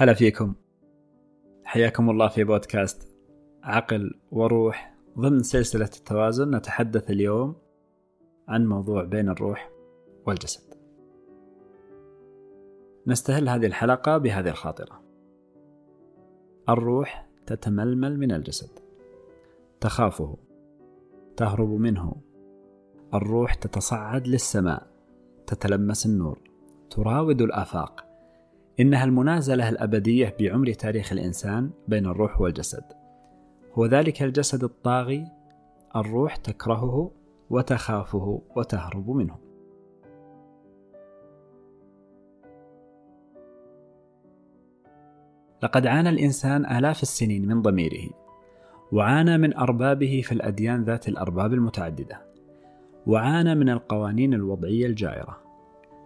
هلا 0.00 0.14
فيكم. 0.14 0.54
حياكم 1.64 2.10
الله 2.10 2.28
في 2.28 2.44
بودكاست 2.44 3.08
عقل 3.62 4.20
وروح. 4.30 4.94
ضمن 5.18 5.42
سلسلة 5.42 5.84
التوازن 5.84 6.54
نتحدث 6.54 7.10
اليوم 7.10 7.56
عن 8.48 8.66
موضوع 8.66 9.04
بين 9.04 9.28
الروح 9.28 9.70
والجسد. 10.26 10.74
نستهل 13.06 13.48
هذه 13.48 13.66
الحلقة 13.66 14.18
بهذه 14.18 14.48
الخاطرة. 14.48 15.02
الروح 16.68 17.28
تتململ 17.46 18.18
من 18.18 18.32
الجسد. 18.32 18.70
تخافه. 19.80 20.36
تهرب 21.36 21.70
منه. 21.70 22.16
الروح 23.14 23.54
تتصعد 23.54 24.28
للسماء. 24.28 24.86
تتلمس 25.46 26.06
النور. 26.06 26.38
تراود 26.90 27.42
الآفاق. 27.42 28.07
إنها 28.80 29.04
المنازلة 29.04 29.68
الأبدية 29.68 30.36
بعمر 30.40 30.72
تاريخ 30.72 31.12
الإنسان 31.12 31.70
بين 31.88 32.06
الروح 32.06 32.40
والجسد. 32.40 32.84
هو 33.74 33.86
ذلك 33.86 34.22
الجسد 34.22 34.64
الطاغي 34.64 35.26
الروح 35.96 36.36
تكرهه 36.36 37.10
وتخافه 37.50 38.42
وتهرب 38.56 39.10
منه. 39.10 39.36
لقد 45.62 45.86
عانى 45.86 46.08
الإنسان 46.08 46.66
آلاف 46.66 47.02
السنين 47.02 47.48
من 47.48 47.62
ضميره 47.62 48.10
وعانى 48.92 49.38
من 49.38 49.56
أربابه 49.56 50.22
في 50.24 50.32
الأديان 50.32 50.84
ذات 50.84 51.08
الأرباب 51.08 51.52
المتعددة 51.52 52.22
وعانى 53.06 53.54
من 53.54 53.68
القوانين 53.68 54.34
الوضعية 54.34 54.86
الجائرة. 54.86 55.47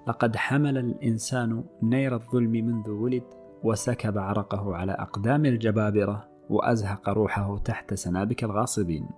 لقد 0.07 0.37
حمل 0.37 0.79
الإنسان 0.79 1.65
نير 1.83 2.15
الظلم 2.15 2.51
منذ 2.51 2.91
ولد 2.91 3.23
وسكب 3.63 4.19
عرقه 4.19 4.77
على 4.77 4.93
أقدام 4.93 5.47
الجبابرة 5.47 6.29
وأزهق 6.51 7.09
روحه 7.09 7.59
تحت 7.59 7.95
سنابك 7.95 8.45
الغاصبين. 8.45 9.09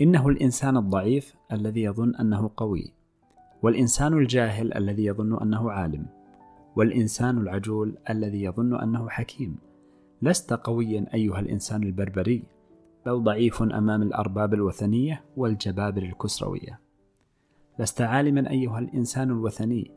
إنه 0.00 0.28
الإنسان 0.28 0.76
الضعيف 0.76 1.34
الذي 1.52 1.82
يظن 1.82 2.14
أنه 2.14 2.50
قوي 2.56 2.92
والإنسان 3.62 4.12
الجاهل 4.12 4.74
الذي 4.74 5.04
يظن 5.04 5.42
أنه 5.42 5.70
عالم 5.70 6.06
والإنسان 6.76 7.38
العجول 7.38 7.98
الذي 8.10 8.42
يظن 8.42 8.80
أنه 8.80 9.08
حكيم. 9.08 9.56
لست 10.22 10.52
قويا 10.52 11.06
أيها 11.14 11.40
الإنسان 11.40 11.82
البربري 11.82 12.44
بل 13.06 13.22
ضعيف 13.22 13.62
أمام 13.62 14.02
الأرباب 14.02 14.54
الوثنية 14.54 15.24
والجبابر 15.36 16.02
الكسروية. 16.02 16.80
لست 17.78 18.00
عالما 18.00 18.50
أيها 18.50 18.78
الإنسان 18.78 19.30
الوثني 19.30 19.90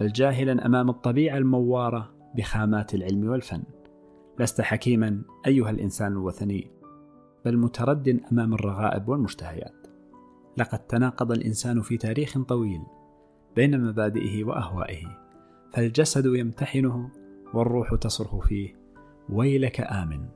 بل 0.00 0.12
جاهلا 0.12 0.66
أمام 0.66 0.90
الطبيعة 0.90 1.38
الموارة 1.38 2.14
بخامات 2.34 2.94
العلم 2.94 3.28
والفن. 3.28 3.62
لست 4.40 4.60
حكيما 4.60 5.22
أيها 5.46 5.70
الإنسان 5.70 6.12
الوثني 6.12 6.70
بل 7.44 7.56
مترد 7.56 8.20
أمام 8.32 8.54
الرغائب 8.54 9.08
والمشتهيات. 9.08 9.86
لقد 10.56 10.78
تناقض 10.78 11.32
الإنسان 11.32 11.82
في 11.82 11.96
تاريخ 11.96 12.38
طويل 12.38 12.80
بين 13.56 13.80
مبادئه 13.84 14.44
وأهوائه 14.44 15.18
فالجسد 15.72 16.26
يمتحنه 16.26 17.10
والروح 17.54 17.94
تصرخ 17.94 18.46
فيه 18.46 18.74
ويلك 19.30 19.80
آمن. 19.80 20.28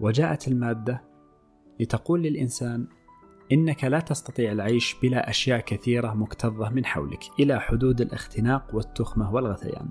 وجاءت 0.00 0.48
المادة 0.48 1.02
لتقول 1.80 2.22
للإنسان 2.22 2.86
إنك 3.52 3.84
لا 3.84 4.00
تستطيع 4.00 4.52
العيش 4.52 4.96
بلا 5.02 5.30
أشياء 5.30 5.60
كثيرة 5.60 6.14
مكتظة 6.14 6.70
من 6.70 6.84
حولك 6.84 7.24
إلى 7.40 7.60
حدود 7.60 8.00
الاختناق 8.00 8.74
والتخمة 8.74 9.34
والغثيان. 9.34 9.88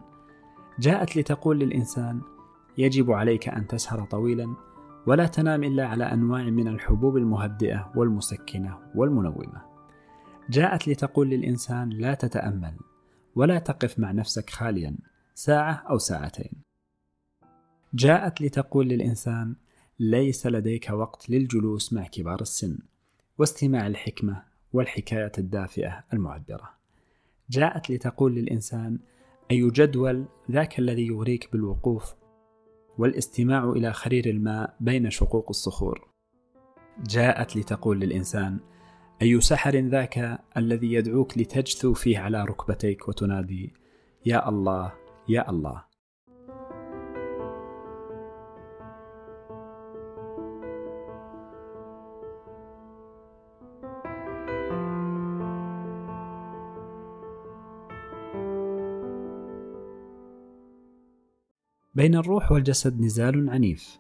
جاءت 0.80 1.18
لتقول 1.18 1.60
للإنسان: 1.60 2.22
يجب 2.78 3.12
عليك 3.12 3.50
أن 3.50 3.68
تسهر 3.68 4.06
طويلا 4.06 4.56
ولا 5.08 5.28
تنام 5.28 5.64
إلا 5.64 5.88
على 5.88 6.04
أنواع 6.04 6.44
من 6.44 6.68
الحبوب 6.68 7.18
المهدئة 7.18 7.92
والمسكنة 7.96 8.78
والمنومة. 8.96 9.62
جاءت 10.50 10.88
لتقول 10.88 11.30
للإنسان: 11.30 11.90
لا 11.90 12.14
تتأمل 12.14 12.78
ولا 13.36 13.60
تقف 13.60 14.00
مع 14.00 14.12
نفسك 14.12 14.50
خاليا 14.50 14.98
ساعة 15.34 15.84
أو 15.90 15.98
ساعتين. 15.98 16.62
جاءت 17.94 18.42
لتقول 18.42 18.88
للإنسان: 18.88 19.56
ليس 20.00 20.48
لديك 20.48 20.90
وقت 20.90 21.30
للجلوس 21.30 21.94
مع 21.94 22.04
كبار 22.04 22.42
السن 22.42 22.78
واستماع 23.38 23.88
الحكمة 23.88 24.44
والحكايات 24.74 25.40
الدافئة 25.40 26.04
المعبرة. 26.14 26.70
جاءت 27.50 27.90
لتقول 27.90 28.36
للإنسان: 28.36 29.00
أي 29.52 29.70
جدول 29.70 30.26
ذاك 30.52 30.80
الذي 30.80 31.08
يغريك 31.08 31.52
بالوقوف 31.52 32.16
والاستماع 32.98 33.70
إلى 33.70 33.94
خرير 33.94 34.26
الماء 34.30 34.76
بين 34.80 35.10
شقوق 35.10 35.46
الصخور. 35.50 36.08
جاءت 37.10 37.58
لتقول 37.58 38.00
للإنسان: 38.00 38.60
أي 39.22 39.42
سحر 39.42 39.76
ذاك 39.76 40.40
الذي 40.58 40.94
يدعوك 40.94 41.38
لتجثو 41.38 41.94
فيه 41.94 42.20
على 42.20 42.46
ركبتيك 42.46 43.08
وتنادي: 43.08 43.74
يا 44.26 44.50
الله 44.50 44.94
يا 45.30 45.50
الله. 45.50 45.84
بين 61.98 62.16
الروح 62.16 62.52
والجسد 62.52 63.02
نزال 63.02 63.50
عنيف 63.50 64.00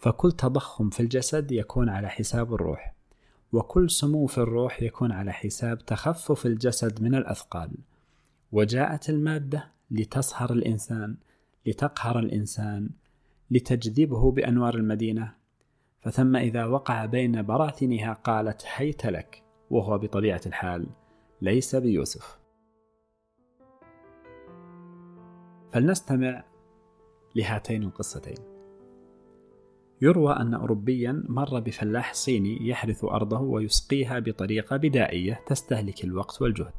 فكل 0.00 0.32
تضخم 0.32 0.90
في 0.90 1.00
الجسد 1.00 1.52
يكون 1.52 1.88
على 1.88 2.08
حساب 2.08 2.54
الروح 2.54 2.94
وكل 3.52 3.90
سمو 3.90 4.26
في 4.26 4.38
الروح 4.38 4.82
يكون 4.82 5.12
على 5.12 5.32
حساب 5.32 5.78
تخفف 5.78 6.46
الجسد 6.46 7.02
من 7.02 7.14
الأثقال. 7.14 7.70
وجاءت 8.52 9.10
المادة 9.10 9.72
لتصهر 9.90 10.52
الإنسان 10.52 11.16
لتقهر 11.66 12.18
الإنسان 12.18 12.90
لتجذبه 13.50 14.30
بأنوار 14.30 14.74
المدينة. 14.74 15.34
فثم 16.00 16.36
إذا 16.36 16.64
وقع 16.64 17.04
بين 17.06 17.42
براثنها 17.42 18.12
قالت 18.12 18.64
هيت 18.74 19.06
لك! 19.06 19.42
وهو 19.70 19.98
بطبيعة 19.98 20.40
الحال 20.46 20.86
ليس 21.42 21.76
بيوسف. 21.76 22.38
فلنستمع 25.72 26.55
لهاتين 27.36 27.82
القصتين. 27.82 28.36
يروى 30.02 30.32
أن 30.32 30.54
أوروبيا 30.54 31.24
مر 31.28 31.60
بفلاح 31.60 32.14
صيني 32.14 32.68
يحرث 32.68 33.04
أرضه 33.04 33.40
ويسقيها 33.40 34.18
بطريقة 34.18 34.76
بدائية 34.76 35.40
تستهلك 35.46 36.04
الوقت 36.04 36.42
والجهد. 36.42 36.74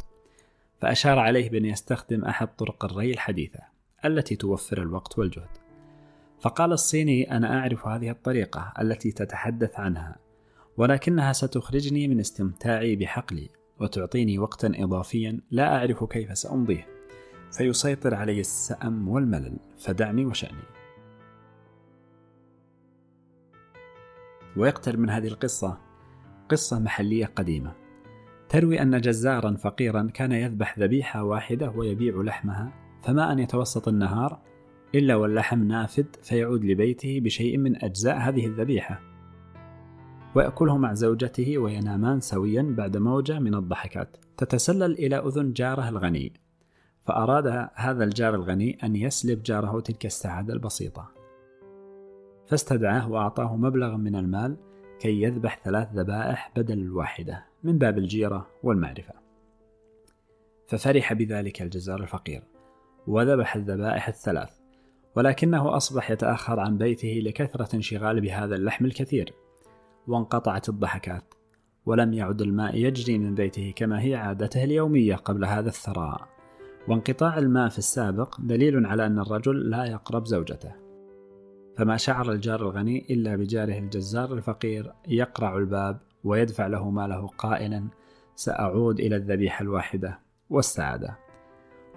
فأشار 0.82 1.20
عليه 1.20 1.50
بأن 1.50 1.66
يستخدم 1.66 2.26
أحد 2.26 2.56
طرق 2.56 2.86
الري 2.86 3.12
الحديثة 3.12 3.60
التي 4.06 4.36
توفر 4.36 4.82
الوقت 4.82 5.20
والجهد. 5.20 5.50
فقال 6.40 6.72
الصيني 6.72 7.32
أنا 7.38 7.60
أعرف 7.60 7.88
هذه 7.88 8.10
الطريقة 8.10 8.74
التي 8.82 9.12
تتحدث 9.12 9.80
عنها 9.80 10.16
ولكنها 10.78 11.34
ستخرجني 11.34 12.08
من 12.08 12.20
استمتاعي 12.20 12.96
بحقلي 12.96 13.50
وتعطيني 13.80 14.40
وقتا 14.40 14.72
إضافيا 14.76 15.40
لا 15.52 15.78
أعرف 15.78 16.04
كيف 16.04 16.38
سأمضيه. 16.38 16.97
فيسيطر 17.52 18.16
علي 18.16 18.40
السأم 18.40 19.08
والملل 19.08 19.58
فدعني 19.78 20.26
وشأني. 20.26 20.64
ويقتل 24.58 24.98
من 24.98 25.10
هذه 25.10 25.28
القصة 25.28 25.78
قصة 26.50 26.80
محلية 26.80 27.26
قديمة. 27.26 27.74
تروي 28.50 28.82
أن 28.82 29.02
جزارا 29.02 29.56
فقيرا 29.56 30.10
كان 30.14 30.32
يذبح 30.32 30.80
ذبيحة 30.80 31.24
واحدة 31.24 31.70
ويبيع 31.70 32.22
لحمها 32.22 32.72
فما 33.04 33.32
أن 33.32 33.40
يتوسط 33.40 33.88
النهار 33.88 34.40
إلا 34.96 35.16
واللحم 35.16 35.64
نافد 35.64 36.16
فيعود 36.24 36.66
لبيته 36.66 37.20
بشيء 37.20 37.58
من 37.58 37.84
أجزاء 37.84 38.18
هذه 38.18 38.46
الذبيحة. 38.46 39.02
ويأكله 40.36 40.78
مع 40.78 40.94
زوجته 40.94 41.58
وينامان 41.58 42.20
سويا 42.20 42.76
بعد 42.78 42.98
موجة 42.98 43.40
من 43.40 43.56
الضحكات. 43.56 44.18
تتسلل 44.38 44.92
إلى 44.92 45.18
أذن 45.18 45.54
جاره 45.54 45.90
الغني. 45.90 46.47
فأراد 47.08 47.70
هذا 47.74 48.04
الجار 48.04 48.36
الغني 48.36 48.78
أن 48.84 48.96
يسلب 48.96 49.44
جاره 49.44 49.80
تلك 49.80 50.06
السعادة 50.06 50.54
البسيطة. 50.54 51.12
فاستدعاه 52.48 53.12
وأعطاه 53.12 53.56
مبلغا 53.56 53.98
من 53.98 54.16
المال 54.16 54.58
كي 55.00 55.22
يذبح 55.22 55.60
ثلاث 55.64 55.88
ذبائح 55.94 56.52
بدل 56.56 56.80
الواحدة 56.80 57.46
من 57.64 57.78
باب 57.78 57.98
الجيرة 57.98 58.48
والمعرفة. 58.64 59.14
ففرح 60.68 61.14
بذلك 61.14 61.62
الجزار 61.62 62.02
الفقير 62.02 62.44
وذبح 63.08 63.56
الذبائح 63.56 64.08
الثلاث 64.08 64.50
ولكنه 65.16 65.78
أصبح 65.78 66.12
يتأخر 66.12 66.60
عن 66.60 66.78
بيته 66.78 67.22
لكثرة 67.24 67.76
انشغال 67.76 68.22
بهذا 68.22 68.56
اللحم 68.56 68.86
الكثير. 68.86 69.34
وانقطعت 70.08 70.70
الضحكات 70.70 71.34
ولم 71.86 72.14
يعد 72.14 72.42
الماء 72.42 72.76
يجري 72.76 73.18
من 73.18 73.36
بيته 73.36 73.74
كما 73.76 74.02
هي 74.02 74.16
عادته 74.16 74.64
اليومية 74.64 75.16
قبل 75.16 75.46
هذا 75.46 75.70
الثراء. 75.70 76.37
وانقطاع 76.88 77.38
الماء 77.38 77.70
في 77.70 77.78
السابق 77.78 78.42
دليل 78.42 78.86
على 78.86 79.06
أن 79.06 79.20
الرجل 79.20 79.70
لا 79.70 79.86
يقرب 79.86 80.26
زوجته. 80.26 80.72
فما 81.78 81.98
شعر 81.98 82.32
الجار 82.32 82.62
الغني 82.62 83.06
إلا 83.10 83.36
بجاره 83.36 83.80
الجزار 83.80 84.34
الفقير 84.34 84.94
يقرع 85.08 85.58
الباب 85.58 86.00
ويدفع 86.24 86.68
له 86.68 86.90
ماله 86.90 87.28
قائلا 87.28 87.88
سأعود 88.36 89.00
إلى 89.00 89.16
الذبيحة 89.16 89.64
الواحدة 89.64 90.20
والسعادة. 90.50 91.18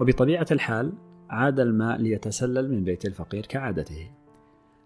وبطبيعة 0.01 0.47
الحال 0.51 0.93
عاد 1.31 1.61
الماء 1.61 1.99
ليتسلل 1.99 2.71
من 2.71 2.85
بيت 2.85 3.07
الفقير 3.07 3.47
كعادته. 3.47 4.11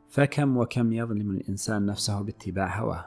فكم 0.09 0.57
وكم 0.57 0.93
يظلم 0.93 1.31
الإنسان 1.31 1.87
نفسه 1.87 2.23
باتباع 2.23 2.81
هواه. 2.81 3.05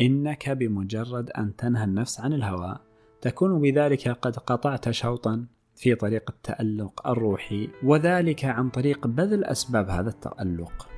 إنك 0.00 0.50
بمجرد 0.50 1.30
أن 1.30 1.56
تنهى 1.56 1.84
النفس 1.84 2.20
عن 2.20 2.32
الهوى 2.32 2.78
تكون 3.20 3.60
بذلك 3.60 4.08
قد 4.08 4.36
قطعت 4.36 4.90
شوطا 4.90 5.46
في 5.76 5.94
طريق 5.94 6.30
التألق 6.30 7.08
الروحي 7.08 7.68
وذلك 7.82 8.44
عن 8.44 8.70
طريق 8.70 9.06
بذل 9.06 9.44
أسباب 9.44 9.90
هذا 9.90 10.08
التألق. 10.08 10.88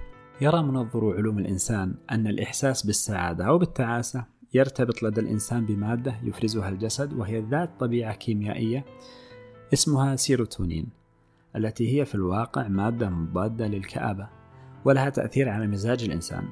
يرى 0.40 0.62
منظر 0.62 1.16
علوم 1.16 1.38
الإنسان 1.38 1.94
أن 2.10 2.26
الإحساس 2.26 2.86
بالسعادة 2.86 3.44
أو 3.44 3.58
بالتعاسة 3.58 4.24
يرتبط 4.54 5.02
لدى 5.02 5.20
الإنسان 5.20 5.66
بمادة 5.66 6.14
يفرزها 6.22 6.68
الجسد 6.68 7.12
وهي 7.12 7.40
ذات 7.40 7.70
طبيعة 7.80 8.14
كيميائية 8.14 8.84
اسمها 9.72 10.16
سيروتونين 10.16 10.86
التي 11.56 12.00
هي 12.00 12.04
في 12.04 12.14
الواقع 12.14 12.68
مادة 12.68 13.10
مضادة 13.10 13.66
للكآبة 13.66 14.28
ولها 14.84 15.10
تأثير 15.10 15.48
على 15.48 15.66
مزاج 15.66 16.04
الإنسان. 16.04 16.48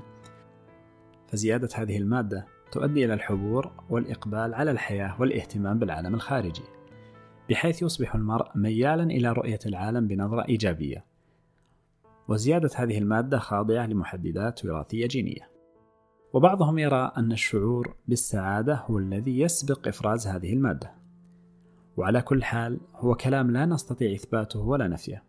فزيادة 1.28 1.68
هذه 1.75 1.96
المادة 1.96 2.46
تؤدي 2.72 3.04
إلى 3.04 3.14
الحبور 3.14 3.72
والإقبال 3.90 4.54
على 4.54 4.70
الحياة 4.70 5.20
والاهتمام 5.20 5.78
بالعالم 5.78 6.14
الخارجي. 6.14 6.62
بحيث 7.52 7.82
يصبح 7.82 8.14
المرء 8.14 8.49
ميالا 8.54 9.02
إلى 9.02 9.32
رؤية 9.32 9.58
العالم 9.66 10.06
بنظرة 10.06 10.49
إيجابية. 10.49 11.04
وزيادة 12.28 12.70
هذه 12.76 12.99
المادة 12.99 13.38
خاضعة 13.38 13.87
لمحددات 13.87 14.64
وراثية 14.64 15.06
جينية. 15.06 15.50
وبعضهم 16.32 16.78
يرى 16.78 17.12
أن 17.16 17.32
الشعور 17.32 17.96
بالسعادة 18.08 18.75
هو 18.75 18.99
الذي 18.99 19.40
يسبق 19.40 19.88
إفراز 19.88 20.26
هذه 20.26 20.52
المادة. 20.52 20.94
وعلى 21.96 22.22
كل 22.22 22.44
حال 22.44 22.81
هو 22.94 23.14
كلام 23.14 23.50
لا 23.50 23.66
نستطيع 23.66 24.14
إثباته 24.14 24.60
ولا 24.60 24.88
نفيه. 24.88 25.25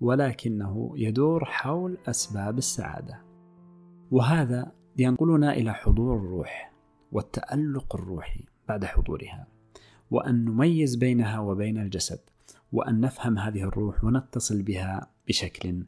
ولكنه 0.00 0.92
يدور 0.96 1.44
حول 1.44 1.98
أسباب 2.08 2.58
السعادة. 2.58 3.22
وهذا 4.10 4.72
ينقلنا 4.98 5.52
إلى 5.52 5.74
حضور 5.74 6.16
الروح 6.16 6.72
والتألق 7.12 7.96
الروحي 7.96 8.44
بعد 8.68 8.84
حضورها. 8.84 9.59
وأن 10.10 10.44
نميز 10.44 10.96
بينها 10.96 11.40
وبين 11.40 11.78
الجسد 11.78 12.20
وأن 12.72 13.00
نفهم 13.00 13.38
هذه 13.38 13.62
الروح 13.62 14.04
ونتصل 14.04 14.62
بها 14.62 15.10
بشكل 15.28 15.84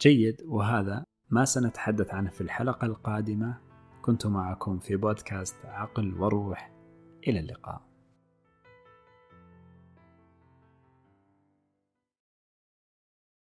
جيد. 0.00 0.42
وهذا 0.44 1.04
ما 1.30 1.44
سنتحدث 1.44 2.14
عنه 2.14 2.30
في 2.30 2.40
الحلقة 2.40 2.86
القادمة. 2.86 3.58
كنت 4.02 4.26
معكم 4.26 4.78
في 4.78 4.96
بودكاست 4.96 5.56
عقل 5.64 6.14
وروح. 6.20 6.70
إلى 7.28 7.40
اللقاء. 7.40 7.85